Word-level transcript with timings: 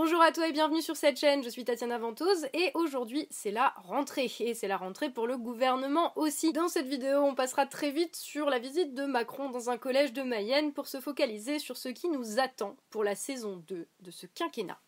Bonjour 0.00 0.22
à 0.22 0.30
toi 0.30 0.46
et 0.46 0.52
bienvenue 0.52 0.80
sur 0.80 0.96
cette 0.96 1.18
chaîne, 1.18 1.42
je 1.42 1.48
suis 1.48 1.64
Tatiana 1.64 1.98
Ventose 1.98 2.46
et 2.54 2.70
aujourd'hui 2.74 3.26
c'est 3.32 3.50
la 3.50 3.74
rentrée 3.78 4.30
et 4.38 4.54
c'est 4.54 4.68
la 4.68 4.76
rentrée 4.76 5.10
pour 5.10 5.26
le 5.26 5.36
gouvernement 5.36 6.16
aussi. 6.16 6.52
Dans 6.52 6.68
cette 6.68 6.86
vidéo 6.86 7.18
on 7.18 7.34
passera 7.34 7.66
très 7.66 7.90
vite 7.90 8.14
sur 8.14 8.48
la 8.48 8.60
visite 8.60 8.94
de 8.94 9.06
Macron 9.06 9.50
dans 9.50 9.70
un 9.70 9.76
collège 9.76 10.12
de 10.12 10.22
Mayenne 10.22 10.72
pour 10.72 10.86
se 10.86 11.00
focaliser 11.00 11.58
sur 11.58 11.76
ce 11.76 11.88
qui 11.88 12.08
nous 12.08 12.38
attend 12.38 12.76
pour 12.90 13.02
la 13.02 13.16
saison 13.16 13.56
2 13.66 13.88
de 13.98 14.10
ce 14.12 14.26
quinquennat. 14.26 14.78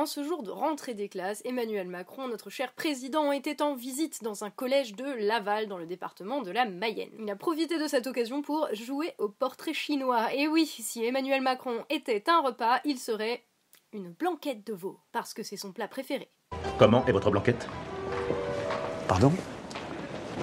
En 0.00 0.06
ce 0.06 0.24
jour 0.24 0.42
de 0.42 0.50
rentrée 0.50 0.94
des 0.94 1.10
classes, 1.10 1.42
Emmanuel 1.44 1.86
Macron, 1.86 2.26
notre 2.26 2.48
cher 2.48 2.72
président, 2.72 3.32
était 3.32 3.60
en 3.60 3.74
visite 3.74 4.22
dans 4.22 4.44
un 4.44 4.50
collège 4.50 4.94
de 4.94 5.04
Laval, 5.04 5.68
dans 5.68 5.76
le 5.76 5.84
département 5.84 6.40
de 6.40 6.50
la 6.50 6.64
Mayenne. 6.64 7.10
Il 7.18 7.28
a 7.28 7.36
profité 7.36 7.78
de 7.78 7.86
cette 7.86 8.06
occasion 8.06 8.40
pour 8.40 8.66
jouer 8.72 9.12
au 9.18 9.28
portrait 9.28 9.74
chinois. 9.74 10.32
Et 10.32 10.48
oui, 10.48 10.64
si 10.64 11.04
Emmanuel 11.04 11.42
Macron 11.42 11.84
était 11.90 12.30
un 12.30 12.40
repas, 12.40 12.80
il 12.86 12.98
serait 12.98 13.44
une 13.92 14.08
blanquette 14.08 14.66
de 14.66 14.72
veau, 14.72 14.98
parce 15.12 15.34
que 15.34 15.42
c'est 15.42 15.58
son 15.58 15.70
plat 15.70 15.86
préféré. 15.86 16.30
Comment 16.78 17.04
est 17.04 17.12
votre 17.12 17.30
blanquette? 17.30 17.68
Pardon? 19.06 19.30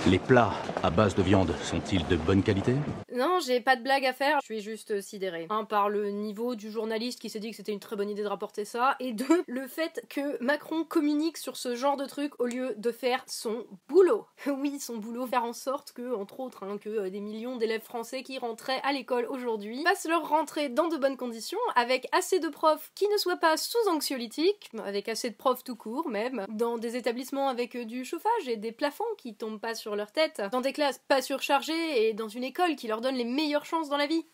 Les 0.06 0.20
plats 0.20 0.54
à 0.84 0.90
base 0.90 1.16
de 1.16 1.22
viande 1.22 1.54
sont-ils 1.64 2.08
de 2.08 2.16
bonne 2.16 2.42
qualité? 2.42 2.76
Non, 3.14 3.40
j'ai 3.46 3.60
pas 3.60 3.76
de 3.76 3.82
blague 3.82 4.06
à 4.06 4.14
faire, 4.14 4.40
je 4.42 4.46
suis 4.46 4.62
juste 4.62 5.02
sidérée. 5.02 5.48
Un, 5.50 5.66
par 5.66 5.90
le 5.90 6.12
niveau 6.12 6.56
du 6.56 6.72
journaliste 6.72 7.20
qui 7.20 7.30
s'est 7.30 7.40
dit 7.40 7.50
que 7.50 7.58
c'était 7.58 7.74
une 7.74 7.80
très 7.80 7.96
bonne 7.96 8.10
idée 8.10 8.22
de 8.22 8.28
rapporter 8.28 8.64
ça, 8.64 8.96
et 9.00 9.12
deux, 9.12 9.44
le 9.48 9.68
fait 9.68 10.06
que 10.08 10.42
Macron 10.42 10.84
communique 10.84 11.38
sur 11.38 11.58
ce 11.58 11.76
genre 11.76 11.98
de 11.98 12.06
truc 12.06 12.40
au 12.40 12.46
lieu 12.46 12.74
de 12.78 12.92
faire 12.92 13.24
son 13.28 13.66
boulot. 13.90 14.26
Oui, 14.60 14.80
son 14.80 14.98
boulot, 14.98 15.28
faire 15.28 15.44
en 15.44 15.54
sorte 15.54 15.92
que, 15.92 16.16
entre 16.16 16.40
autres, 16.40 16.64
hein, 16.64 16.78
que 16.80 16.90
euh, 16.90 17.10
des 17.10 17.20
millions 17.20 17.58
d'élèves 17.58 17.82
français 17.84 18.24
qui 18.24 18.38
rentraient 18.38 18.82
à 18.84 18.94
l'école 18.94 19.26
aujourd'hui 19.30 19.84
passent 19.84 20.08
leur 20.08 20.28
rentrée 20.28 20.70
dans 20.70 20.88
de 20.88 20.98
bonnes 20.98 21.18
conditions, 21.18 21.60
avec 21.76 22.08
assez 22.12 22.40
de 22.40 22.48
profs 22.48 22.92
qui 22.96 23.08
ne 23.10 23.18
soient 23.18 23.38
pas 23.38 23.58
sous 23.58 23.78
anxiolytiques, 23.90 24.70
avec 24.84 25.10
assez 25.10 25.30
de 25.30 25.36
profs 25.36 25.64
tout 25.64 25.76
court 25.76 26.08
même, 26.08 26.46
dans 26.50 26.78
des 26.78 26.96
établissements 26.96 27.50
avec 27.50 27.76
euh, 27.76 27.86
du 27.86 28.06
chauffage 28.06 28.48
et 28.48 28.58
des 28.58 28.72
plafonds 28.72 29.04
qui 29.18 29.36
tombent 29.36 29.60
pas 29.60 29.76
sur 29.76 29.87
leur 29.96 30.12
tête, 30.12 30.42
dans 30.52 30.62
des 30.62 30.74
classes 30.74 31.00
pas 31.08 31.22
surchargées 31.22 32.08
et 32.08 32.14
dans 32.14 32.28
une 32.28 32.44
école 32.44 32.76
qui 32.76 32.88
leur 32.88 33.02
donne 33.02 33.16
les 33.16 33.26
meilleures 33.26 33.66
chances 33.66 33.90
dans 33.90 33.98
la 33.98 34.08
vie. 34.08 34.26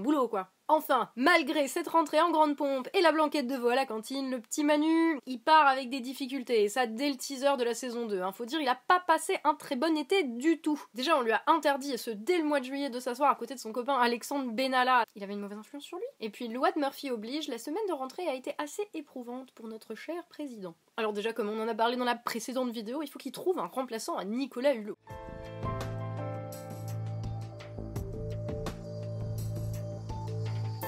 Boulot, 0.00 0.28
quoi. 0.28 0.48
Enfin, 0.68 1.10
malgré 1.14 1.68
cette 1.68 1.86
rentrée 1.86 2.20
en 2.20 2.32
grande 2.32 2.56
pompe 2.56 2.88
et 2.92 3.00
la 3.00 3.12
blanquette 3.12 3.46
de 3.46 3.54
veau 3.54 3.68
à 3.68 3.76
la 3.76 3.86
cantine, 3.86 4.30
le 4.30 4.40
petit 4.40 4.64
Manu, 4.64 5.20
il 5.24 5.38
part 5.38 5.68
avec 5.68 5.90
des 5.90 6.00
difficultés, 6.00 6.64
et 6.64 6.68
ça 6.68 6.86
dès 6.86 7.08
le 7.08 7.16
teaser 7.16 7.56
de 7.56 7.62
la 7.62 7.72
saison 7.72 8.06
2. 8.06 8.20
Hein. 8.20 8.32
Faut 8.32 8.46
dire, 8.46 8.60
il 8.60 8.68
a 8.68 8.74
pas 8.88 8.98
passé 8.98 9.38
un 9.44 9.54
très 9.54 9.76
bon 9.76 9.96
été 9.96 10.24
du 10.24 10.60
tout. 10.60 10.82
Déjà, 10.94 11.16
on 11.16 11.22
lui 11.22 11.30
a 11.30 11.42
interdit, 11.46 11.92
et 11.92 11.98
ce 11.98 12.10
dès 12.10 12.38
le 12.38 12.44
mois 12.44 12.58
de 12.58 12.64
juillet, 12.64 12.90
de 12.90 12.98
s'asseoir 12.98 13.30
à 13.30 13.36
côté 13.36 13.54
de 13.54 13.60
son 13.60 13.72
copain 13.72 13.94
Alexandre 13.94 14.50
Benalla. 14.50 15.04
Il 15.14 15.22
avait 15.22 15.34
une 15.34 15.40
mauvaise 15.40 15.58
influence 15.58 15.84
sur 15.84 15.98
lui. 15.98 16.06
Et 16.18 16.30
puis, 16.30 16.48
loi 16.48 16.72
de 16.72 16.80
Murphy 16.80 17.12
oblige, 17.12 17.46
la 17.46 17.58
semaine 17.58 17.86
de 17.88 17.92
rentrée 17.92 18.26
a 18.26 18.34
été 18.34 18.54
assez 18.58 18.88
éprouvante 18.92 19.52
pour 19.52 19.68
notre 19.68 19.94
cher 19.94 20.24
président. 20.28 20.74
Alors 20.96 21.12
déjà, 21.12 21.32
comme 21.32 21.48
on 21.48 21.62
en 21.62 21.68
a 21.68 21.74
parlé 21.74 21.96
dans 21.96 22.04
la 22.04 22.16
précédente 22.16 22.70
vidéo, 22.70 23.02
il 23.02 23.08
faut 23.08 23.18
qu'il 23.18 23.32
trouve 23.32 23.58
un 23.58 23.66
remplaçant 23.66 24.16
à 24.16 24.24
Nicolas 24.24 24.74
Hulot. 24.74 24.96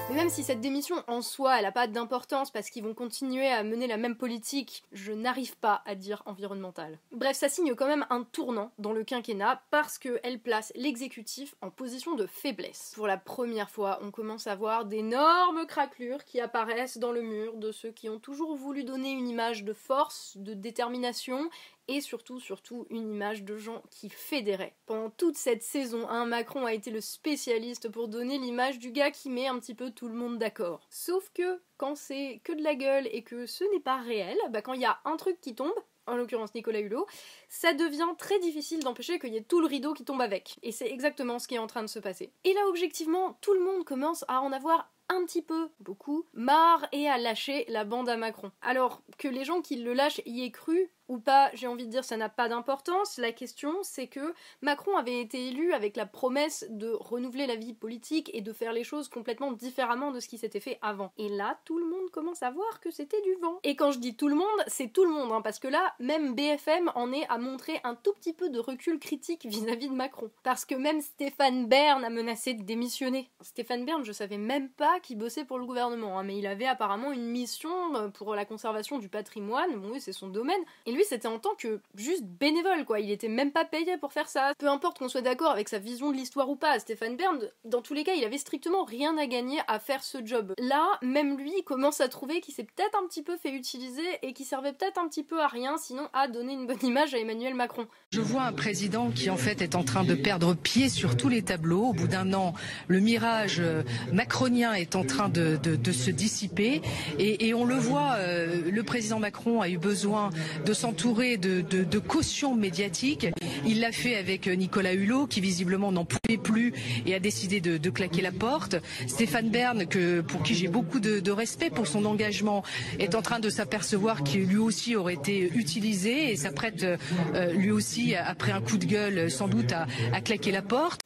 Mais 0.09 0.15
même 0.15 0.29
si 0.31 0.43
cette 0.43 0.59
démission 0.59 1.03
en 1.07 1.21
soi, 1.21 1.59
elle 1.59 1.67
a 1.67 1.71
pas 1.71 1.85
d'importance 1.85 2.49
parce 2.49 2.71
qu'ils 2.71 2.83
vont 2.83 2.95
continuer 2.95 3.47
à 3.47 3.61
mener 3.61 3.85
la 3.85 3.97
même 3.97 4.15
politique, 4.15 4.83
je 4.91 5.11
n'arrive 5.11 5.55
pas 5.55 5.83
à 5.85 5.93
dire 5.93 6.23
environnemental. 6.25 6.97
Bref, 7.11 7.37
ça 7.37 7.47
signe 7.47 7.75
quand 7.75 7.85
même 7.85 8.07
un 8.09 8.23
tournant 8.23 8.71
dans 8.79 8.91
le 8.91 9.03
quinquennat 9.03 9.61
parce 9.69 9.99
qu'elle 9.99 10.39
place 10.39 10.73
l'exécutif 10.75 11.53
en 11.61 11.69
position 11.69 12.15
de 12.15 12.25
faiblesse. 12.25 12.93
Pour 12.95 13.05
la 13.05 13.17
première 13.17 13.69
fois, 13.69 13.99
on 14.01 14.09
commence 14.09 14.47
à 14.47 14.55
voir 14.55 14.85
d'énormes 14.85 15.67
craquelures 15.67 16.25
qui 16.25 16.41
apparaissent 16.41 16.97
dans 16.97 17.11
le 17.11 17.21
mur 17.21 17.57
de 17.57 17.71
ceux 17.71 17.91
qui 17.91 18.09
ont 18.09 18.19
toujours 18.19 18.55
voulu 18.55 18.83
donner 18.83 19.11
une 19.11 19.27
image 19.27 19.63
de 19.63 19.73
force, 19.73 20.37
de 20.37 20.55
détermination 20.55 21.51
et 21.89 22.01
surtout, 22.01 22.39
surtout, 22.39 22.85
une 22.91 23.09
image 23.09 23.43
de 23.43 23.57
gens 23.57 23.81
qui 23.89 24.09
fédéraient. 24.09 24.75
Pendant 24.85 25.09
toute 25.09 25.35
cette 25.35 25.63
saison 25.63 26.07
1, 26.07 26.25
Macron 26.25 26.65
a 26.65 26.73
été 26.73 26.91
le 26.91 27.01
spécialiste 27.01 27.89
pour 27.89 28.07
donner 28.07 28.37
l'image 28.37 28.77
du 28.77 28.91
gars 28.91 29.09
qui 29.09 29.29
met 29.29 29.47
un 29.47 29.59
petit 29.59 29.73
peu 29.73 29.89
tout 29.89 30.07
le 30.07 30.13
monde 30.13 30.37
d'accord. 30.37 30.85
Sauf 30.91 31.31
que 31.33 31.59
quand 31.77 31.95
c'est 31.95 32.41
que 32.43 32.53
de 32.53 32.61
la 32.61 32.75
gueule 32.75 33.09
et 33.11 33.23
que 33.23 33.47
ce 33.47 33.63
n'est 33.73 33.79
pas 33.79 33.97
réel, 33.97 34.37
bah 34.51 34.61
quand 34.61 34.73
il 34.73 34.81
y 34.81 34.85
a 34.85 34.99
un 35.03 35.17
truc 35.17 35.41
qui 35.41 35.55
tombe, 35.55 35.73
en 36.05 36.15
l'occurrence 36.15 36.53
Nicolas 36.53 36.79
Hulot, 36.79 37.07
ça 37.49 37.73
devient 37.73 38.13
très 38.17 38.39
difficile 38.39 38.83
d'empêcher 38.83 39.19
qu'il 39.19 39.33
y 39.33 39.37
ait 39.37 39.41
tout 39.41 39.59
le 39.59 39.67
rideau 39.67 39.93
qui 39.93 40.05
tombe 40.05 40.21
avec. 40.21 40.57
Et 40.61 40.71
c'est 40.71 40.89
exactement 40.89 41.39
ce 41.39 41.47
qui 41.47 41.55
est 41.55 41.59
en 41.59 41.67
train 41.67 41.83
de 41.83 41.87
se 41.87 41.99
passer. 41.99 42.31
Et 42.43 42.53
là, 42.53 42.61
objectivement, 42.67 43.37
tout 43.41 43.53
le 43.53 43.59
monde 43.59 43.83
commence 43.83 44.25
à 44.27 44.41
en 44.41 44.51
avoir 44.51 44.91
un 45.09 45.25
petit 45.25 45.41
peu, 45.41 45.69
beaucoup, 45.79 46.25
marre 46.33 46.87
et 46.91 47.09
à 47.09 47.17
lâcher 47.17 47.65
la 47.67 47.83
bande 47.83 48.09
à 48.09 48.17
Macron. 48.17 48.51
Alors 48.61 49.01
que 49.17 49.27
les 49.27 49.43
gens 49.43 49.61
qui 49.61 49.77
le 49.77 49.93
lâchent 49.93 50.21
y 50.25 50.43
aient 50.43 50.51
cru, 50.51 50.89
ou 51.09 51.19
pas, 51.19 51.49
j'ai 51.53 51.67
envie 51.67 51.85
de 51.85 51.91
dire, 51.91 52.05
ça 52.05 52.17
n'a 52.17 52.29
pas 52.29 52.47
d'importance. 52.47 53.17
La 53.17 53.31
question, 53.31 53.73
c'est 53.81 54.07
que 54.07 54.33
Macron 54.61 54.95
avait 54.95 55.19
été 55.19 55.47
élu 55.47 55.73
avec 55.73 55.97
la 55.97 56.05
promesse 56.05 56.65
de 56.69 56.91
renouveler 56.91 57.47
la 57.47 57.55
vie 57.55 57.73
politique 57.73 58.29
et 58.33 58.41
de 58.41 58.53
faire 58.53 58.71
les 58.71 58.83
choses 58.83 59.09
complètement 59.09 59.51
différemment 59.51 60.11
de 60.11 60.19
ce 60.19 60.27
qui 60.27 60.37
s'était 60.37 60.59
fait 60.59 60.77
avant. 60.81 61.11
Et 61.17 61.27
là, 61.29 61.59
tout 61.65 61.79
le 61.79 61.85
monde 61.85 62.09
commence 62.11 62.43
à 62.43 62.51
voir 62.51 62.79
que 62.79 62.91
c'était 62.91 63.21
du 63.21 63.33
vent. 63.41 63.59
Et 63.63 63.75
quand 63.75 63.91
je 63.91 63.99
dis 63.99 64.15
tout 64.15 64.27
le 64.27 64.35
monde, 64.35 64.47
c'est 64.67 64.93
tout 64.93 65.03
le 65.03 65.11
monde, 65.11 65.31
hein, 65.31 65.41
parce 65.41 65.59
que 65.59 65.67
là, 65.67 65.93
même 65.99 66.35
BFM 66.35 66.91
en 66.95 67.11
est 67.11 67.27
à 67.27 67.37
montrer 67.37 67.79
un 67.83 67.95
tout 67.95 68.13
petit 68.13 68.33
peu 68.33 68.49
de 68.49 68.59
recul 68.59 68.99
critique 68.99 69.45
vis-à-vis 69.45 69.89
de 69.89 69.95
Macron. 69.95 70.29
Parce 70.43 70.65
que 70.65 70.75
même 70.75 71.01
Stéphane 71.01 71.67
Bern 71.67 72.03
a 72.05 72.09
menacé 72.09 72.53
de 72.53 72.63
démissionner. 72.63 73.29
Stéphane 73.41 73.85
Bern, 73.85 74.03
je 74.05 74.11
savais 74.11 74.37
même 74.37 74.69
pas 74.69 74.99
qu'il 74.99 75.17
bossait 75.17 75.45
pour 75.45 75.57
le 75.57 75.65
gouvernement, 75.65 76.19
hein, 76.19 76.23
mais 76.23 76.37
il 76.37 76.45
avait 76.45 76.67
apparemment 76.67 77.11
une 77.11 77.25
mission 77.25 77.95
euh, 77.95 78.09
pour 78.09 78.35
la 78.35 78.45
conservation 78.45 78.99
du 78.99 79.09
patrimoine. 79.09 79.75
Bon, 79.75 79.89
oui, 79.93 80.01
c'est 80.01 80.13
son 80.13 80.27
domaine. 80.27 80.61
Et 80.85 80.91
lui, 80.91 80.98
c'était 81.07 81.27
en 81.27 81.39
tant 81.39 81.55
que 81.55 81.79
juste 81.95 82.23
bénévole, 82.23 82.85
quoi. 82.85 82.99
Il 82.99 83.11
était 83.11 83.27
même 83.27 83.51
pas 83.51 83.65
payé 83.65 83.97
pour 83.97 84.13
faire 84.13 84.27
ça. 84.27 84.53
Peu 84.57 84.67
importe 84.67 84.99
qu'on 84.99 85.09
soit 85.09 85.21
d'accord 85.21 85.51
avec 85.51 85.69
sa 85.69 85.79
vision 85.79 86.11
de 86.11 86.15
l'histoire 86.15 86.49
ou 86.49 86.55
pas, 86.55 86.79
Stéphane 86.79 87.15
Bern, 87.15 87.39
dans 87.65 87.81
tous 87.81 87.93
les 87.93 88.03
cas, 88.03 88.13
il 88.13 88.23
avait 88.23 88.37
strictement 88.37 88.83
rien 88.83 89.17
à 89.17 89.27
gagner 89.27 89.59
à 89.67 89.79
faire 89.79 90.03
ce 90.03 90.17
job. 90.25 90.53
Là, 90.57 90.85
même 91.01 91.37
lui 91.37 91.63
commence 91.63 92.01
à 92.01 92.07
trouver 92.07 92.41
qu'il 92.41 92.53
s'est 92.53 92.63
peut-être 92.63 92.97
un 93.01 93.07
petit 93.07 93.23
peu 93.23 93.37
fait 93.37 93.51
utiliser 93.51 94.05
et 94.21 94.33
qu'il 94.33 94.45
servait 94.45 94.73
peut-être 94.73 94.97
un 94.97 95.07
petit 95.07 95.23
peu 95.23 95.41
à 95.41 95.47
rien, 95.47 95.77
sinon 95.77 96.07
à 96.13 96.27
donner 96.27 96.53
une 96.53 96.67
bonne 96.67 96.83
image 96.83 97.13
à 97.13 97.17
Emmanuel 97.17 97.53
Macron. 97.53 97.87
Je 98.11 98.21
vois 98.21 98.43
un 98.43 98.53
président 98.53 99.11
qui 99.11 99.29
en 99.29 99.37
fait 99.37 99.61
est 99.61 99.75
en 99.75 99.83
train 99.83 100.03
de 100.03 100.15
perdre 100.15 100.55
pied 100.55 100.89
sur 100.89 101.17
tous 101.17 101.29
les 101.29 101.41
tableaux. 101.41 101.87
Au 101.87 101.93
bout 101.93 102.07
d'un 102.07 102.33
an, 102.33 102.53
le 102.87 102.99
mirage 102.99 103.59
euh, 103.59 103.83
macronien 104.11 104.73
est 104.73 104.95
en 104.95 105.03
train 105.03 105.29
de, 105.29 105.59
se 105.91 106.11
dissiper 106.11 106.81
et, 107.17 107.47
et, 107.47 107.53
on 107.53 107.65
le 107.65 107.75
voit, 107.75 108.13
euh, 108.17 108.48
le 108.71 108.83
président 108.83 109.19
Macron 109.19 109.61
a 109.61 109.69
eu 109.69 109.77
besoin 109.77 110.29
de 110.65 110.73
s'entourer 110.73 111.37
de, 111.37 111.61
de, 111.61 111.99
caution 111.99 112.55
médiatique. 112.55 113.27
Il 113.65 113.81
l'a 113.81 113.91
fait 113.91 114.15
avec 114.15 114.47
Nicolas 114.47 114.93
Hulot 114.93 115.27
qui 115.27 115.41
visiblement 115.41 115.91
n'en 115.91 116.05
pouvait 116.05 116.37
plus 116.37 116.73
et 117.05 117.13
a 117.13 117.19
décidé 117.19 117.61
de, 117.61 117.89
claquer 117.89 118.21
la 118.21 118.31
porte. 118.31 118.75
Stéphane 119.07 119.49
Bern, 119.49 119.85
pour 120.27 120.43
qui 120.43 120.55
j'ai 120.55 120.67
beaucoup 120.67 120.99
de, 120.99 121.31
respect 121.31 121.69
pour 121.69 121.87
son 121.87 122.05
engagement, 122.05 122.63
est 122.99 123.15
en 123.15 123.21
train 123.21 123.39
de 123.39 123.49
s'apercevoir 123.49 124.23
qu'il 124.23 124.45
lui 124.45 124.57
aussi 124.57 124.95
aurait 124.95 125.13
été 125.13 125.51
utilisé 125.55 126.31
et 126.31 126.35
s'apprête 126.35 126.83
euh, 126.83 127.53
lui 127.53 127.71
aussi, 127.71 128.15
après 128.15 128.51
un 128.51 128.61
coup 128.61 128.77
de 128.77 128.85
gueule, 128.85 129.29
sans 129.29 129.47
doute 129.47 129.71
à 129.71 130.21
claquer 130.21 130.51
la 130.51 130.61
porte. 130.61 131.01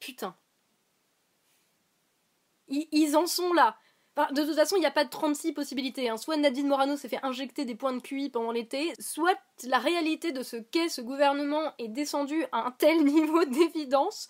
Putain. 0.00 0.34
Ils 2.68 3.16
en 3.16 3.26
sont 3.26 3.52
là 3.52 3.76
de 4.16 4.44
toute 4.44 4.54
façon, 4.54 4.76
il 4.76 4.80
n'y 4.80 4.86
a 4.86 4.90
pas 4.90 5.04
de 5.04 5.10
36 5.10 5.52
possibilités. 5.52 6.08
Hein. 6.08 6.16
Soit 6.16 6.36
Nadine 6.36 6.68
Morano 6.68 6.96
s'est 6.96 7.08
fait 7.08 7.20
injecter 7.22 7.64
des 7.64 7.74
points 7.74 7.94
de 7.94 8.00
QI 8.00 8.28
pendant 8.28 8.52
l'été, 8.52 8.92
soit 8.98 9.38
la 9.66 9.78
réalité 9.78 10.32
de 10.32 10.42
ce 10.42 10.56
qu'est 10.56 10.88
ce 10.88 11.00
gouvernement 11.00 11.72
est 11.78 11.88
descendue 11.88 12.44
à 12.52 12.66
un 12.66 12.70
tel 12.72 13.04
niveau 13.04 13.44
d'évidence 13.44 14.28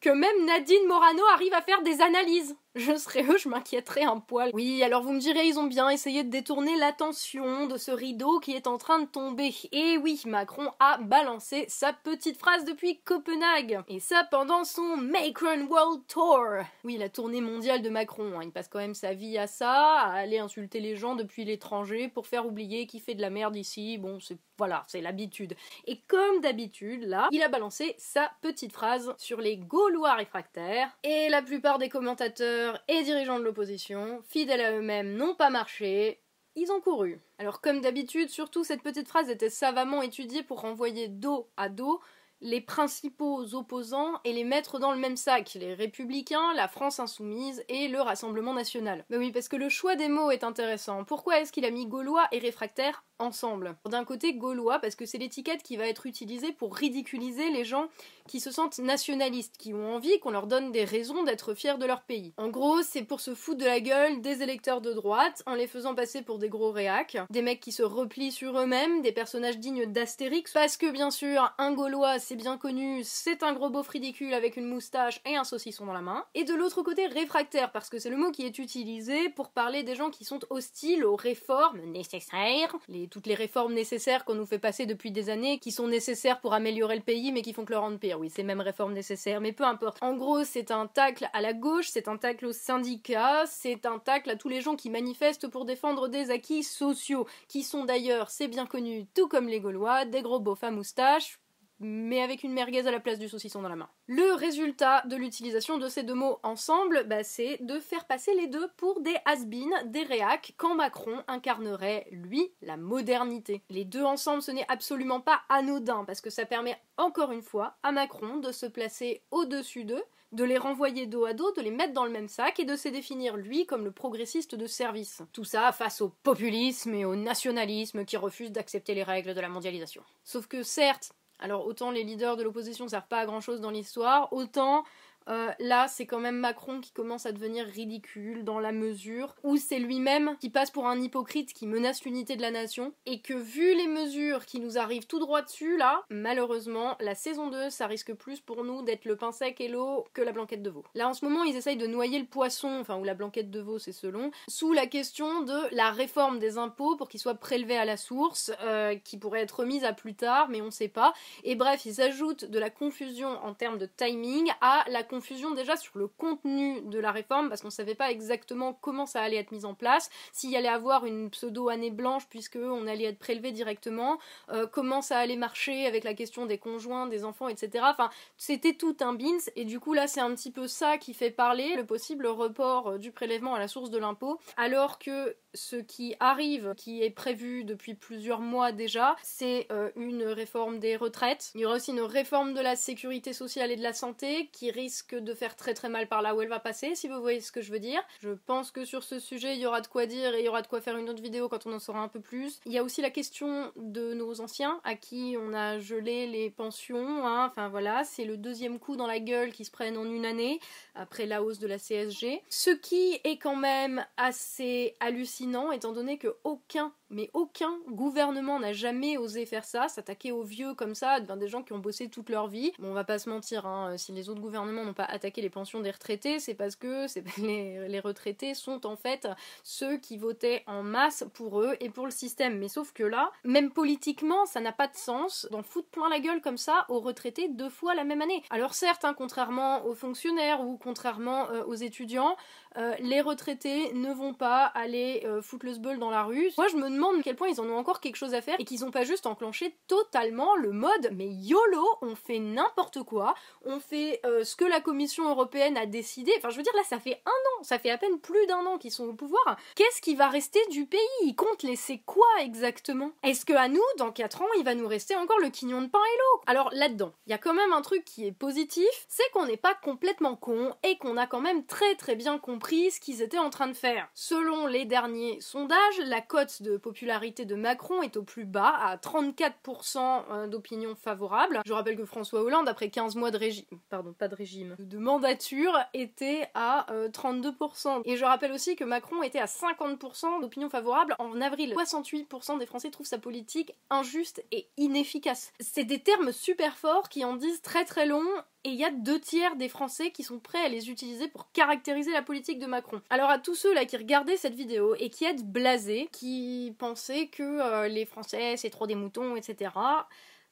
que 0.00 0.08
même 0.08 0.46
Nadine 0.46 0.86
Morano 0.86 1.22
arrive 1.34 1.52
à 1.52 1.60
faire 1.60 1.82
des 1.82 2.00
analyses. 2.00 2.56
Je 2.76 2.96
serais 2.96 3.24
eux, 3.24 3.36
je 3.36 3.48
m'inquiéterais 3.48 4.04
un 4.04 4.20
poil. 4.20 4.50
Oui, 4.54 4.80
alors 4.84 5.02
vous 5.02 5.12
me 5.12 5.18
direz, 5.18 5.44
ils 5.44 5.58
ont 5.58 5.66
bien 5.66 5.90
essayé 5.90 6.22
de 6.22 6.30
détourner 6.30 6.76
l'attention 6.76 7.66
de 7.66 7.76
ce 7.76 7.90
rideau 7.90 8.38
qui 8.38 8.52
est 8.52 8.68
en 8.68 8.78
train 8.78 9.00
de 9.00 9.06
tomber. 9.06 9.52
Et 9.72 9.98
oui, 9.98 10.22
Macron 10.24 10.70
a 10.78 10.98
balancé 10.98 11.64
sa 11.66 11.92
petite 11.92 12.38
phrase 12.38 12.64
depuis 12.64 13.00
Copenhague. 13.00 13.80
Et 13.88 13.98
ça 13.98 14.24
pendant 14.30 14.62
son 14.62 14.96
Macron 14.96 15.66
World 15.68 16.02
Tour. 16.06 16.46
Oui, 16.84 16.96
la 16.96 17.08
tournée 17.08 17.40
mondiale 17.40 17.82
de 17.82 17.90
Macron. 17.90 18.38
Hein. 18.38 18.44
Il 18.44 18.52
passe 18.52 18.68
quand 18.68 18.78
même 18.78 18.94
sa 18.94 19.14
vie 19.14 19.36
à 19.36 19.48
ça, 19.48 19.72
à 19.72 20.12
aller 20.12 20.38
insulter 20.38 20.78
les 20.78 20.94
gens 20.94 21.16
depuis 21.16 21.44
l'étranger 21.44 22.06
pour 22.06 22.28
faire 22.28 22.46
oublier 22.46 22.86
qu'il 22.86 23.00
fait 23.00 23.16
de 23.16 23.20
la 23.20 23.30
merde 23.30 23.56
ici. 23.56 23.98
Bon, 23.98 24.20
c'est 24.20 24.38
voilà, 24.60 24.84
c'est 24.88 25.00
l'habitude. 25.00 25.56
Et 25.86 26.02
comme 26.06 26.42
d'habitude, 26.42 27.04
là, 27.04 27.28
il 27.32 27.42
a 27.42 27.48
balancé 27.48 27.94
sa 27.96 28.30
petite 28.42 28.74
phrase 28.74 29.14
sur 29.16 29.40
les 29.40 29.56
gaulois 29.56 30.12
réfractaires, 30.12 30.90
et 31.02 31.30
la 31.30 31.40
plupart 31.40 31.78
des 31.78 31.88
commentateurs 31.88 32.59
et 32.88 33.02
dirigeants 33.02 33.38
de 33.38 33.44
l'opposition, 33.44 34.22
fidèles 34.28 34.60
à 34.60 34.72
eux-mêmes, 34.72 35.14
n'ont 35.16 35.34
pas 35.34 35.50
marché, 35.50 36.20
ils 36.56 36.70
ont 36.72 36.80
couru. 36.80 37.20
Alors 37.38 37.60
comme 37.60 37.80
d'habitude, 37.80 38.30
surtout 38.30 38.64
cette 38.64 38.82
petite 38.82 39.08
phrase 39.08 39.30
était 39.30 39.50
savamment 39.50 40.02
étudiée 40.02 40.42
pour 40.42 40.60
renvoyer 40.60 41.08
dos 41.08 41.48
à 41.56 41.68
dos 41.68 42.00
les 42.40 42.60
principaux 42.60 43.54
opposants 43.54 44.18
et 44.24 44.32
les 44.32 44.44
mettre 44.44 44.78
dans 44.78 44.92
le 44.92 44.98
même 44.98 45.16
sac, 45.16 45.54
les 45.54 45.74
républicains, 45.74 46.54
la 46.54 46.68
France 46.68 46.98
insoumise 46.98 47.62
et 47.68 47.88
le 47.88 48.00
Rassemblement 48.00 48.54
national. 48.54 49.04
Mais 49.10 49.18
oui, 49.18 49.30
parce 49.30 49.48
que 49.48 49.56
le 49.56 49.68
choix 49.68 49.94
des 49.94 50.08
mots 50.08 50.30
est 50.30 50.44
intéressant. 50.44 51.04
Pourquoi 51.04 51.40
est-ce 51.40 51.52
qu'il 51.52 51.66
a 51.66 51.70
mis 51.70 51.86
gaulois 51.86 52.28
et 52.32 52.38
réfractaires 52.38 53.04
ensemble 53.20 53.76
D'un 53.88 54.04
côté, 54.04 54.34
gaulois, 54.34 54.78
parce 54.78 54.94
que 54.94 55.06
c'est 55.06 55.18
l'étiquette 55.18 55.62
qui 55.62 55.76
va 55.76 55.86
être 55.86 56.06
utilisée 56.06 56.52
pour 56.52 56.74
ridiculiser 56.74 57.50
les 57.50 57.64
gens 57.64 57.88
qui 58.26 58.40
se 58.40 58.50
sentent 58.50 58.78
nationalistes, 58.78 59.56
qui 59.58 59.74
ont 59.74 59.94
envie 59.94 60.18
qu'on 60.20 60.30
leur 60.30 60.46
donne 60.46 60.72
des 60.72 60.84
raisons 60.84 61.24
d'être 61.24 61.54
fiers 61.54 61.78
de 61.78 61.86
leur 61.86 62.02
pays. 62.02 62.32
En 62.36 62.48
gros, 62.48 62.82
c'est 62.82 63.02
pour 63.02 63.20
se 63.20 63.34
foutre 63.34 63.58
de 63.58 63.64
la 63.64 63.80
gueule 63.80 64.20
des 64.20 64.42
électeurs 64.42 64.80
de 64.80 64.92
droite 64.92 65.42
en 65.46 65.54
les 65.54 65.66
faisant 65.66 65.94
passer 65.94 66.22
pour 66.22 66.38
des 66.38 66.48
gros 66.48 66.70
réacs, 66.70 67.18
des 67.30 67.42
mecs 67.42 67.60
qui 67.60 67.72
se 67.72 67.82
replient 67.82 68.32
sur 68.32 68.58
eux-mêmes, 68.58 69.02
des 69.02 69.12
personnages 69.12 69.58
dignes 69.58 69.86
d'Astérix, 69.86 70.52
parce 70.52 70.76
que 70.76 70.90
bien 70.90 71.10
sûr, 71.10 71.52
un 71.58 71.72
gaulois, 71.72 72.18
c'est 72.18 72.36
bien 72.36 72.56
connu, 72.56 73.02
c'est 73.04 73.42
un 73.42 73.52
gros 73.52 73.70
beauf 73.70 73.88
ridicule 73.88 74.34
avec 74.34 74.56
une 74.56 74.66
moustache 74.66 75.20
et 75.26 75.36
un 75.36 75.44
saucisson 75.44 75.86
dans 75.86 75.92
la 75.92 76.00
main. 76.00 76.24
Et 76.34 76.44
de 76.44 76.54
l'autre 76.54 76.82
côté, 76.82 77.06
réfractaire, 77.06 77.72
parce 77.72 77.90
que 77.90 77.98
c'est 77.98 78.10
le 78.10 78.16
mot 78.16 78.30
qui 78.30 78.46
est 78.46 78.58
utilisé 78.58 79.28
pour 79.30 79.50
parler 79.50 79.82
des 79.82 79.96
gens 79.96 80.10
qui 80.10 80.24
sont 80.24 80.40
hostiles 80.50 81.04
aux 81.04 81.16
réformes 81.16 81.80
nécessaires, 81.80 82.76
les, 82.88 83.08
toutes 83.10 83.26
les 83.26 83.34
réformes 83.34 83.74
nécessaires 83.74 84.24
qu'on 84.24 84.34
nous 84.34 84.46
fait 84.46 84.58
passer 84.58 84.86
depuis 84.86 85.10
des 85.10 85.28
années, 85.28 85.58
qui 85.58 85.72
sont 85.72 85.88
nécessaires 85.88 86.40
pour 86.40 86.54
améliorer 86.54 86.96
le 86.96 87.02
pays, 87.02 87.32
mais 87.32 87.42
qui 87.42 87.52
font 87.52 87.64
que 87.64 87.72
le 87.72 87.78
rendre 87.78 87.98
pire. 87.98 88.18
Oui, 88.18 88.30
c'est 88.34 88.42
même 88.42 88.60
réformes 88.60 88.92
nécessaires, 88.92 89.40
mais 89.40 89.52
peu 89.52 89.64
importe. 89.64 89.98
En 90.02 90.16
gros, 90.16 90.44
c'est 90.44 90.70
un 90.70 90.86
tacle 90.86 91.28
à 91.32 91.40
la 91.40 91.52
gauche, 91.52 91.88
c'est 91.90 92.08
un 92.08 92.16
tacle 92.16 92.46
aux 92.46 92.52
syndicats, 92.52 93.44
c'est 93.46 93.84
un 93.86 93.98
tacle 93.98 94.30
à 94.30 94.36
tous 94.36 94.48
les 94.48 94.60
gens 94.60 94.76
qui 94.76 94.90
manifestent 94.90 95.48
pour 95.48 95.64
défendre 95.64 96.08
des 96.08 96.30
acquis 96.30 96.62
sociaux, 96.62 97.26
qui 97.48 97.62
sont 97.62 97.84
d'ailleurs, 97.84 98.30
c'est 98.30 98.48
bien 98.48 98.66
connu, 98.66 99.06
tout 99.14 99.28
comme 99.28 99.48
les 99.48 99.60
Gaulois, 99.60 100.04
des 100.04 100.22
gros 100.22 100.40
beaufs 100.40 100.64
à 100.64 100.70
moustache, 100.70 101.38
mais 101.80 102.22
avec 102.22 102.44
une 102.44 102.52
merguez 102.52 102.86
à 102.86 102.90
la 102.90 103.00
place 103.00 103.18
du 103.18 103.28
saucisson 103.28 103.62
dans 103.62 103.68
la 103.68 103.76
main. 103.76 103.88
Le 104.06 104.34
résultat 104.34 105.02
de 105.06 105.16
l'utilisation 105.16 105.78
de 105.78 105.88
ces 105.88 106.02
deux 106.02 106.14
mots 106.14 106.38
ensemble, 106.42 107.04
bah, 107.08 107.24
c'est 107.24 107.58
de 107.60 107.80
faire 107.80 108.06
passer 108.06 108.34
les 108.34 108.46
deux 108.46 108.68
pour 108.76 109.00
des 109.00 109.16
has 109.24 109.44
des 109.84 110.02
réacs, 110.02 110.54
quand 110.56 110.74
Macron 110.74 111.22
incarnerait, 111.26 112.06
lui, 112.12 112.52
la 112.62 112.76
modernité. 112.76 113.62
Les 113.70 113.84
deux 113.84 114.04
ensemble, 114.04 114.42
ce 114.42 114.50
n'est 114.50 114.66
absolument 114.68 115.20
pas 115.20 115.40
anodin, 115.48 116.04
parce 116.04 116.20
que 116.20 116.30
ça 116.30 116.46
permet 116.46 116.80
encore 116.96 117.32
une 117.32 117.42
fois 117.42 117.78
à 117.82 117.92
Macron 117.92 118.36
de 118.36 118.52
se 118.52 118.66
placer 118.66 119.22
au-dessus 119.30 119.84
d'eux, 119.84 120.04
de 120.32 120.44
les 120.44 120.58
renvoyer 120.58 121.06
dos 121.06 121.24
à 121.24 121.32
dos, 121.32 121.52
de 121.52 121.62
les 121.62 121.70
mettre 121.70 121.92
dans 121.92 122.04
le 122.04 122.10
même 122.10 122.28
sac 122.28 122.60
et 122.60 122.64
de 122.64 122.76
se 122.76 122.88
définir 122.88 123.36
lui 123.36 123.66
comme 123.66 123.84
le 123.84 123.90
progressiste 123.90 124.54
de 124.54 124.66
service. 124.66 125.22
Tout 125.32 125.44
ça 125.44 125.72
face 125.72 126.00
au 126.00 126.10
populisme 126.22 126.94
et 126.94 127.04
au 127.04 127.16
nationalisme 127.16 128.04
qui 128.04 128.16
refusent 128.16 128.52
d'accepter 128.52 128.94
les 128.94 129.02
règles 129.02 129.34
de 129.34 129.40
la 129.40 129.48
mondialisation. 129.48 130.02
Sauf 130.22 130.46
que 130.46 130.62
certes, 130.62 131.12
alors 131.40 131.66
autant 131.66 131.90
les 131.90 132.04
leaders 132.04 132.36
de 132.36 132.42
l'opposition 132.42 132.88
servent 132.88 133.08
pas 133.08 133.20
à 133.20 133.26
grand 133.26 133.40
chose 133.40 133.60
dans 133.60 133.70
l'histoire, 133.70 134.32
autant 134.32 134.84
euh, 135.28 135.50
là, 135.58 135.88
c'est 135.88 136.06
quand 136.06 136.18
même 136.18 136.36
Macron 136.36 136.80
qui 136.80 136.92
commence 136.92 137.26
à 137.26 137.32
devenir 137.32 137.66
ridicule 137.66 138.44
dans 138.44 138.58
la 138.58 138.72
mesure 138.72 139.34
où 139.42 139.56
c'est 139.56 139.78
lui-même 139.78 140.36
qui 140.40 140.50
passe 140.50 140.70
pour 140.70 140.86
un 140.86 141.00
hypocrite 141.00 141.52
qui 141.52 141.66
menace 141.66 142.04
l'unité 142.04 142.36
de 142.36 142.42
la 142.42 142.50
nation 142.50 142.92
et 143.06 143.20
que 143.20 143.34
vu 143.34 143.74
les 143.74 143.86
mesures 143.86 144.46
qui 144.46 144.60
nous 144.60 144.78
arrivent 144.78 145.06
tout 145.06 145.18
droit 145.18 145.42
dessus 145.42 145.76
là, 145.76 146.02
malheureusement, 146.10 146.96
la 147.00 147.14
saison 147.14 147.48
2, 147.48 147.70
ça 147.70 147.86
risque 147.86 148.14
plus 148.14 148.40
pour 148.40 148.64
nous 148.64 148.82
d'être 148.82 149.04
le 149.04 149.16
pain 149.16 149.32
sec 149.32 149.60
et 149.60 149.68
l'eau 149.68 150.06
que 150.12 150.22
la 150.22 150.32
blanquette 150.32 150.62
de 150.62 150.70
veau. 150.70 150.84
Là, 150.94 151.08
en 151.08 151.14
ce 151.14 151.24
moment, 151.24 151.44
ils 151.44 151.56
essayent 151.56 151.76
de 151.76 151.86
noyer 151.86 152.18
le 152.18 152.26
poisson, 152.26 152.78
enfin, 152.80 152.96
ou 152.96 153.04
la 153.04 153.14
blanquette 153.14 153.50
de 153.50 153.60
veau, 153.60 153.78
c'est 153.78 153.92
selon, 153.92 154.30
sous 154.48 154.72
la 154.72 154.86
question 154.86 155.42
de 155.42 155.74
la 155.74 155.90
réforme 155.90 156.38
des 156.38 156.58
impôts 156.58 156.96
pour 156.96 157.08
qu'ils 157.08 157.20
soient 157.20 157.34
prélevés 157.34 157.76
à 157.76 157.84
la 157.84 157.96
source, 157.96 158.52
euh, 158.62 158.96
qui 158.96 159.18
pourrait 159.18 159.40
être 159.40 159.60
remise 159.60 159.84
à 159.84 159.92
plus 159.92 160.14
tard, 160.14 160.48
mais 160.48 160.60
on 160.60 160.70
sait 160.70 160.88
pas. 160.88 161.12
Et 161.44 161.54
bref, 161.54 161.84
ils 161.84 162.00
ajoutent 162.00 162.44
de 162.44 162.58
la 162.58 162.70
confusion 162.70 163.28
en 163.44 163.54
termes 163.54 163.78
de 163.78 163.86
timing 163.86 164.50
à 164.60 164.84
la 164.88 165.02
confusion 165.10 165.50
déjà 165.50 165.76
sur 165.76 165.98
le 165.98 166.06
contenu 166.06 166.80
de 166.82 166.98
la 167.00 167.10
réforme 167.10 167.48
parce 167.48 167.62
qu'on 167.62 167.70
savait 167.70 167.96
pas 167.96 168.10
exactement 168.12 168.72
comment 168.72 169.06
ça 169.06 169.20
allait 169.20 169.36
être 169.36 169.50
mis 169.50 169.64
en 169.64 169.74
place, 169.74 170.08
s'il 170.32 170.50
y 170.50 170.56
allait 170.56 170.68
avoir 170.68 171.04
une 171.04 171.30
pseudo 171.30 171.68
année 171.68 171.90
blanche 171.90 172.28
puisque 172.30 172.56
on 172.56 172.86
allait 172.86 173.04
être 173.04 173.18
prélevé 173.18 173.50
directement, 173.50 174.18
euh, 174.50 174.66
comment 174.66 175.02
ça 175.02 175.18
allait 175.18 175.36
marcher 175.36 175.86
avec 175.86 176.04
la 176.04 176.14
question 176.14 176.46
des 176.46 176.58
conjoints, 176.58 177.08
des 177.08 177.24
enfants, 177.24 177.48
etc. 177.48 177.84
Enfin, 177.88 178.08
c'était 178.36 178.74
tout 178.74 178.96
un 179.00 179.12
bins 179.12 179.44
et 179.56 179.64
du 179.64 179.80
coup 179.80 179.94
là 179.94 180.06
c'est 180.06 180.20
un 180.20 180.32
petit 180.34 180.52
peu 180.52 180.68
ça 180.68 180.96
qui 180.96 181.12
fait 181.12 181.30
parler 181.30 181.74
le 181.74 181.84
possible 181.84 182.28
report 182.28 182.92
euh, 182.92 182.98
du 182.98 183.10
prélèvement 183.10 183.54
à 183.54 183.58
la 183.58 183.66
source 183.66 183.90
de 183.90 183.98
l'impôt, 183.98 184.38
alors 184.56 185.00
que 185.00 185.36
ce 185.54 185.76
qui 185.76 186.14
arrive, 186.20 186.74
qui 186.76 187.02
est 187.02 187.10
prévu 187.10 187.64
depuis 187.64 187.94
plusieurs 187.94 188.40
mois 188.40 188.70
déjà, 188.70 189.16
c'est 189.22 189.66
euh, 189.72 189.90
une 189.96 190.22
réforme 190.22 190.78
des 190.78 190.96
retraites. 190.96 191.50
Il 191.56 191.62
y 191.62 191.66
aura 191.66 191.76
aussi 191.76 191.90
une 191.90 192.00
réforme 192.00 192.54
de 192.54 192.60
la 192.60 192.76
sécurité 192.76 193.32
sociale 193.32 193.72
et 193.72 193.76
de 193.76 193.82
la 193.82 193.92
santé 193.92 194.48
qui 194.52 194.70
risque 194.70 194.99
de 195.14 195.34
faire 195.34 195.56
très 195.56 195.74
très 195.74 195.88
mal 195.88 196.06
par 196.08 196.22
là 196.22 196.34
où 196.34 196.42
elle 196.42 196.48
va 196.48 196.60
passer, 196.60 196.94
si 196.94 197.08
vous 197.08 197.20
voyez 197.20 197.40
ce 197.40 197.52
que 197.52 197.60
je 197.60 197.72
veux 197.72 197.78
dire. 197.78 198.00
Je 198.20 198.30
pense 198.30 198.70
que 198.70 198.84
sur 198.84 199.02
ce 199.02 199.18
sujet, 199.18 199.54
il 199.54 199.60
y 199.60 199.66
aura 199.66 199.80
de 199.80 199.86
quoi 199.86 200.06
dire 200.06 200.34
et 200.34 200.40
il 200.40 200.44
y 200.44 200.48
aura 200.48 200.62
de 200.62 200.66
quoi 200.66 200.80
faire 200.80 200.96
une 200.96 201.08
autre 201.08 201.22
vidéo 201.22 201.48
quand 201.48 201.66
on 201.66 201.72
en 201.72 201.78
saura 201.78 202.00
un 202.00 202.08
peu 202.08 202.20
plus. 202.20 202.60
Il 202.66 202.72
y 202.72 202.78
a 202.78 202.84
aussi 202.84 203.02
la 203.02 203.10
question 203.10 203.72
de 203.76 204.14
nos 204.14 204.40
anciens 204.40 204.80
à 204.84 204.94
qui 204.94 205.36
on 205.38 205.52
a 205.52 205.78
gelé 205.78 206.26
les 206.26 206.50
pensions. 206.50 207.26
Hein. 207.26 207.46
Enfin 207.46 207.68
voilà, 207.68 208.04
c'est 208.04 208.24
le 208.24 208.36
deuxième 208.36 208.78
coup 208.78 208.96
dans 208.96 209.06
la 209.06 209.20
gueule 209.20 209.52
qui 209.52 209.64
se 209.64 209.70
prennent 209.70 209.96
en 209.96 210.04
une 210.04 210.26
année 210.26 210.60
après 210.94 211.26
la 211.26 211.42
hausse 211.42 211.58
de 211.58 211.66
la 211.66 211.78
CSG. 211.78 212.42
Ce 212.48 212.70
qui 212.70 213.20
est 213.24 213.38
quand 213.38 213.56
même 213.56 214.04
assez 214.16 214.96
hallucinant 215.00 215.72
étant 215.72 215.92
donné 215.92 216.18
que 216.18 216.36
aucun, 216.44 216.92
mais 217.10 217.30
aucun 217.34 217.76
gouvernement 217.88 218.58
n'a 218.60 218.72
jamais 218.72 219.16
osé 219.18 219.46
faire 219.46 219.64
ça, 219.64 219.88
s'attaquer 219.88 220.32
aux 220.32 220.42
vieux 220.42 220.74
comme 220.74 220.94
ça, 220.94 221.20
des 221.20 221.48
gens 221.48 221.62
qui 221.62 221.72
ont 221.72 221.78
bossé 221.78 222.08
toute 222.08 222.28
leur 222.28 222.48
vie. 222.48 222.72
Bon, 222.78 222.88
on 222.88 222.94
va 222.94 223.04
pas 223.04 223.18
se 223.18 223.28
mentir, 223.28 223.66
hein, 223.66 223.96
si 223.96 224.12
les 224.12 224.28
autres 224.28 224.40
gouvernements 224.40 224.84
n'ont 224.84 224.94
pas 224.94 225.04
attaqué 225.04 225.42
les 225.42 225.50
pensions 225.50 225.80
des 225.80 225.90
retraités, 225.90 226.38
c'est 226.38 226.54
parce 226.54 226.76
que 226.76 227.06
les, 227.40 227.88
les 227.88 228.00
retraités 228.00 228.54
sont 228.54 228.86
en 228.86 228.96
fait 228.96 229.28
ceux 229.62 229.96
qui 229.98 230.16
votaient 230.16 230.62
en 230.66 230.82
masse 230.82 231.24
pour 231.34 231.60
eux 231.60 231.76
et 231.80 231.90
pour 231.90 232.04
le 232.04 232.12
système. 232.12 232.58
Mais 232.58 232.68
sauf 232.68 232.92
que 232.92 233.02
là, 233.02 233.30
même 233.44 233.70
politiquement, 233.70 234.46
ça 234.46 234.60
n'a 234.60 234.72
pas 234.72 234.86
de 234.86 234.96
sens 234.96 235.46
d'en 235.50 235.62
foutre 235.62 235.88
plein 235.88 236.08
la 236.08 236.20
gueule 236.20 236.40
comme 236.40 236.58
ça 236.58 236.86
aux 236.88 237.00
retraités 237.00 237.48
deux 237.48 237.70
fois 237.70 237.94
la 237.94 238.04
même 238.04 238.22
année. 238.22 238.42
Alors 238.50 238.74
certes, 238.74 239.04
hein, 239.04 239.14
contrairement 239.16 239.84
aux 239.84 239.94
fonctionnaires 239.94 240.60
ou 240.60 240.76
contrairement 240.76 241.50
euh, 241.50 241.64
aux 241.64 241.74
étudiants, 241.74 242.36
euh, 242.76 242.94
les 243.00 243.20
retraités 243.20 243.92
ne 243.94 244.12
vont 244.12 244.34
pas 244.34 244.64
aller 244.64 245.22
euh, 245.24 245.42
foutre 245.42 245.66
le 245.66 245.74
sbeul 245.74 245.98
dans 245.98 246.10
la 246.10 246.22
rue. 246.22 246.50
Moi, 246.56 246.68
je 246.68 246.76
me 246.76 246.88
à 247.08 247.22
quel 247.22 247.36
point 247.36 247.48
ils 247.48 247.60
en 247.60 247.68
ont 247.68 247.76
encore 247.76 248.00
quelque 248.00 248.16
chose 248.16 248.34
à 248.34 248.40
faire 248.40 248.56
et 248.58 248.64
qu'ils 248.64 248.84
ont 248.84 248.90
pas 248.90 249.04
juste 249.04 249.26
enclenché 249.26 249.76
totalement 249.86 250.56
le 250.56 250.72
mode 250.72 251.10
mais 251.12 251.28
YOLO, 251.28 251.86
on 252.02 252.14
fait 252.14 252.38
n'importe 252.38 253.02
quoi, 253.02 253.34
on 253.64 253.80
fait 253.80 254.20
euh, 254.24 254.44
ce 254.44 254.56
que 254.56 254.64
la 254.64 254.80
Commission 254.80 255.28
européenne 255.28 255.76
a 255.76 255.86
décidé. 255.86 256.32
Enfin, 256.38 256.50
je 256.50 256.56
veux 256.56 256.62
dire, 256.62 256.74
là, 256.76 256.82
ça 256.84 256.98
fait 256.98 257.22
un 257.26 257.30
an, 257.30 257.62
ça 257.62 257.78
fait 257.78 257.90
à 257.90 257.98
peine 257.98 258.18
plus 258.20 258.46
d'un 258.46 258.64
an 258.66 258.78
qu'ils 258.78 258.92
sont 258.92 259.08
au 259.08 259.12
pouvoir. 259.12 259.58
Qu'est-ce 259.74 260.00
qui 260.00 260.14
va 260.14 260.28
rester 260.28 260.60
du 260.70 260.86
pays? 260.86 261.00
Ils 261.24 261.34
comptent 261.34 261.62
laisser 261.62 262.02
quoi 262.06 262.26
exactement? 262.40 263.12
Est-ce 263.22 263.44
que 263.44 263.52
à 263.52 263.68
nous, 263.68 263.80
dans 263.98 264.12
4 264.12 264.42
ans, 264.42 264.52
il 264.58 264.64
va 264.64 264.74
nous 264.74 264.88
rester 264.88 265.16
encore 265.16 265.38
le 265.40 265.50
quignon 265.50 265.82
de 265.82 265.88
pain 265.88 265.98
et 265.98 266.18
l'eau? 266.18 266.42
Alors 266.46 266.70
là-dedans, 266.72 267.12
il 267.26 267.30
y 267.30 267.34
a 267.34 267.38
quand 267.38 267.54
même 267.54 267.72
un 267.72 267.82
truc 267.82 268.04
qui 268.04 268.26
est 268.26 268.32
positif, 268.32 269.06
c'est 269.08 269.28
qu'on 269.32 269.46
n'est 269.46 269.56
pas 269.56 269.74
complètement 269.74 270.36
con 270.36 270.74
et 270.82 270.98
qu'on 270.98 271.16
a 271.16 271.26
quand 271.26 271.40
même 271.40 271.64
très 271.64 271.94
très 271.94 272.16
bien 272.16 272.38
compris 272.38 272.90
ce 272.90 273.00
qu'ils 273.00 273.22
étaient 273.22 273.38
en 273.38 273.50
train 273.50 273.68
de 273.68 273.74
faire. 273.74 274.08
Selon 274.14 274.66
les 274.66 274.84
derniers 274.84 275.40
sondages, 275.40 275.98
la 276.04 276.20
cote 276.20 276.62
de 276.62 276.76
popularité 276.90 277.44
de 277.44 277.54
Macron 277.54 278.02
est 278.02 278.16
au 278.16 278.24
plus 278.24 278.44
bas, 278.44 278.74
à 278.82 278.96
34% 278.96 280.24
euh, 280.32 280.46
d'opinion 280.48 280.96
favorable. 280.96 281.60
Je 281.64 281.72
rappelle 281.72 281.96
que 281.96 282.04
François 282.04 282.42
Hollande, 282.42 282.68
après 282.68 282.90
15 282.90 283.14
mois 283.14 283.30
de 283.30 283.36
régime, 283.36 283.64
pardon, 283.90 284.12
pas 284.12 284.26
de 284.26 284.34
régime, 284.34 284.74
de 284.76 284.98
mandature, 284.98 285.78
était 285.94 286.48
à 286.54 286.86
32%. 287.12 287.98
Euh, 287.98 288.02
Et 288.06 288.16
je 288.16 288.24
rappelle 288.24 288.50
aussi 288.50 288.74
que 288.74 288.82
Macron 288.82 289.22
était 289.22 289.38
à 289.38 289.44
50% 289.44 290.40
d'opinion 290.40 290.68
favorable 290.68 291.14
en 291.20 291.40
avril. 291.40 291.74
68% 291.74 292.58
des 292.58 292.66
Français 292.66 292.90
trouvent 292.90 293.06
sa 293.06 293.18
politique 293.18 293.72
injuste 293.88 294.44
et 294.50 294.66
inefficace. 294.76 295.52
C'est 295.60 295.84
des 295.84 296.00
termes 296.00 296.32
super 296.32 296.76
forts 296.76 297.08
qui 297.08 297.24
en 297.24 297.36
disent 297.36 297.62
très 297.62 297.84
très 297.84 298.06
long 298.06 298.26
et 298.64 298.70
il 298.70 298.74
y 298.74 298.84
a 298.84 298.90
deux 298.90 299.18
tiers 299.18 299.56
des 299.56 299.68
Français 299.68 300.10
qui 300.10 300.22
sont 300.22 300.38
prêts 300.38 300.62
à 300.62 300.68
les 300.68 300.90
utiliser 300.90 301.28
pour 301.28 301.50
caractériser 301.52 302.12
la 302.12 302.22
politique 302.22 302.58
de 302.58 302.66
Macron. 302.66 303.00
Alors 303.08 303.30
à 303.30 303.38
tous 303.38 303.54
ceux 303.54 303.72
là 303.72 303.86
qui 303.86 303.96
regardaient 303.96 304.36
cette 304.36 304.54
vidéo 304.54 304.94
et 304.98 305.08
qui 305.08 305.24
êtes 305.24 305.44
blasés, 305.44 306.08
qui 306.12 306.74
pensaient 306.78 307.28
que 307.28 307.42
euh, 307.42 307.88
les 307.88 308.04
Français 308.04 308.56
c'est 308.56 308.70
trop 308.70 308.86
des 308.86 308.94
moutons, 308.94 309.34
etc. 309.36 309.70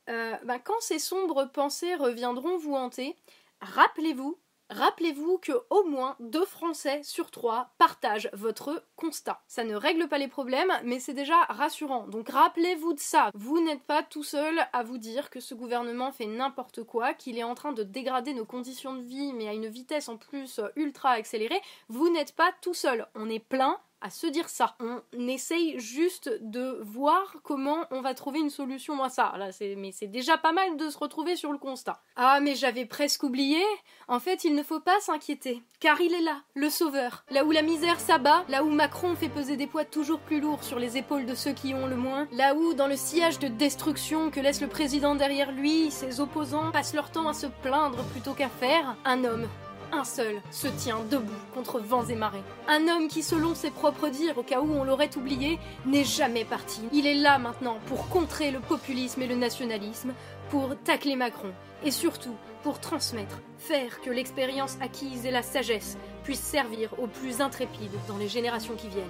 Euh, 0.09 0.35
bah, 0.45 0.59
quand 0.59 0.81
ces 0.81 0.99
sombres 0.99 1.50
pensées 1.53 1.95
reviendront 1.95 2.57
vous 2.57 2.75
hanter, 2.75 3.15
rappelez-vous 3.61 4.38
Rappelez-vous 4.71 5.39
que 5.39 5.53
au 5.71 5.85
moins 5.85 6.17
deux 6.21 6.45
Français 6.45 7.01
sur 7.03 7.31
trois 7.31 7.71
partagent 7.79 8.29
votre 8.35 8.85
constat. 8.97 9.41
Ça 9.49 9.65
ne 9.65 9.75
règle 9.75 10.09
pas 10.09 10.19
les 10.19 10.29
problèmes, 10.29 10.73
mais 10.85 10.99
c'est 10.99 11.15
déjà 11.15 11.41
rassurant. 11.45 12.07
Donc 12.07 12.29
rappelez-vous 12.29 12.93
de 12.93 13.01
ça. 13.01 13.31
Vous 13.35 13.65
n'êtes 13.65 13.83
pas 13.83 14.03
tout 14.03 14.23
seul 14.23 14.61
à 14.73 14.83
vous 14.83 14.99
dire 14.99 15.31
que 15.31 15.41
ce 15.41 15.55
gouvernement 15.55 16.13
fait 16.13 16.27
n'importe 16.27 16.83
quoi, 16.83 17.15
qu'il 17.15 17.39
est 17.39 17.45
en 17.45 17.55
train 17.55 17.73
de 17.73 17.83
dégrader 17.83 18.35
nos 18.35 18.45
conditions 18.45 18.95
de 18.95 19.03
vie, 19.03 19.33
mais 19.33 19.49
à 19.49 19.55
une 19.55 19.69
vitesse 19.69 20.09
en 20.09 20.19
plus 20.19 20.61
ultra 20.77 21.11
accélérée. 21.11 21.61
Vous 21.89 22.11
n'êtes 22.11 22.35
pas 22.35 22.53
tout 22.61 22.75
seul. 22.75 23.07
On 23.15 23.31
est 23.31 23.39
plein 23.39 23.79
à 24.00 24.11
se 24.11 24.26
dire 24.26 24.49
ça. 24.49 24.76
On 24.81 25.28
essaye 25.28 25.78
juste 25.78 26.31
de 26.40 26.78
voir 26.83 27.37
comment 27.43 27.87
on 27.90 28.00
va 28.00 28.14
trouver 28.14 28.40
une 28.40 28.50
solution 28.50 29.02
à 29.02 29.09
ça. 29.09 29.33
Là, 29.38 29.50
mais 29.76 29.93
c'est 29.93 30.07
déjà 30.07 30.38
pas 30.38 30.52
mal 30.52 30.76
de 30.76 30.88
se 30.88 30.99
retrouver 30.99 31.37
sur 31.37 31.52
le 31.52 31.59
constat. 31.59 32.00
Ah, 32.17 32.40
mais 32.40 32.55
j'avais 32.55 32.85
presque 32.85 33.23
oublié. 33.23 33.62
En 34.07 34.21
fait, 34.21 34.45
il 34.45 34.55
ne 34.55 34.62
faut 34.62 34.81
pas 34.81 34.99
s'inquiéter, 35.00 35.62
car 35.81 36.00
il 36.00 36.14
est 36.14 36.23
là, 36.23 36.40
le 36.55 36.71
sauveur. 36.71 37.25
Là 37.31 37.45
où 37.45 37.50
la 37.50 37.62
misère 37.62 38.00
s'abat, 38.00 38.45
là 38.49 38.64
où 38.64 38.71
Macron 38.71 39.14
fait 39.14 39.28
peser 39.28 39.57
des 39.57 39.67
poids 39.67 39.85
toujours 39.85 40.21
plus 40.21 40.40
lourds 40.40 40.64
sur 40.64 40.78
les 40.78 40.97
épaules 40.97 41.26
de 41.26 41.35
ceux 41.35 41.52
qui 41.52 41.75
ont 41.75 41.87
le 41.87 41.97
moins, 41.97 42.28
là 42.33 42.55
où, 42.55 42.75
dans 42.75 42.87
le 42.87 42.97
sillage 42.97 43.38
de 43.38 43.49
destruction 43.49 44.31
que 44.31 44.40
laisse 44.40 44.61
le 44.61 44.69
président 44.69 45.14
derrière 45.14 45.52
lui, 45.52 45.90
ses 45.90 46.21
opposants 46.21 46.71
passent 46.73 46.95
leur 46.95 47.11
temps 47.11 47.28
à 47.28 47.35
se 47.35 47.47
plaindre 47.47 48.02
plutôt 48.12 48.35
qu'à 48.35 48.49
faire, 48.49 48.97
un 49.05 49.25
homme 49.25 49.49
un 49.92 50.04
seul 50.04 50.40
se 50.50 50.68
tient 50.68 51.00
debout 51.11 51.33
contre 51.54 51.78
vents 51.78 52.07
et 52.07 52.14
marées. 52.14 52.42
Un 52.66 52.88
homme 52.88 53.09
qui, 53.09 53.23
selon 53.23 53.54
ses 53.54 53.71
propres 53.71 54.09
dires, 54.09 54.38
au 54.38 54.42
cas 54.42 54.61
où 54.61 54.73
on 54.73 54.85
l'aurait 54.85 55.16
oublié, 55.16 55.59
n'est 55.87 56.04
jamais 56.04 56.45
parti. 56.45 56.83
Il 56.92 57.07
est 57.07 57.14
là 57.14 57.38
maintenant 57.38 57.78
pour 57.87 58.09
contrer 58.09 58.50
le 58.50 58.61
populisme 58.61 59.23
et 59.23 59.26
le 59.26 59.37
nationalisme, 59.37 60.12
pour 60.50 60.76
tacler 60.85 61.16
Macron, 61.16 61.52
et 61.85 61.90
surtout 61.90 62.35
pour 62.62 62.80
transmettre, 62.80 63.40
faire 63.59 64.00
que 64.00 64.11
l'expérience 64.11 64.76
acquise 64.80 65.25
et 65.25 65.30
la 65.30 65.42
sagesse 65.42 65.97
puissent 66.25 66.40
servir 66.40 66.99
aux 66.99 67.07
plus 67.07 67.40
intrépides 67.40 67.99
dans 68.09 68.18
les 68.18 68.28
générations 68.28 68.75
qui 68.75 68.88
viennent. 68.88 69.07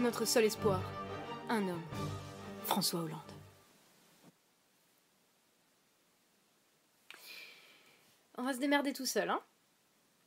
Notre 0.00 0.24
seul 0.24 0.44
espoir, 0.44 0.80
un 1.48 1.62
homme, 1.68 1.82
François 2.64 3.00
Hollande. 3.00 3.18
On 8.36 8.42
va 8.42 8.52
se 8.52 8.58
démerder 8.58 8.92
tout 8.92 9.06
seul, 9.06 9.30
hein 9.30 9.40